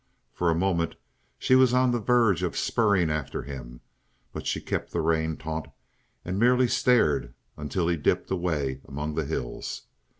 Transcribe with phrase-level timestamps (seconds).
[0.33, 0.95] For a moment
[1.37, 3.81] she was on the verge of spurring after him,
[4.33, 5.71] but she kept the rein taut
[6.25, 9.83] and merely stared until he dipped away among the hills.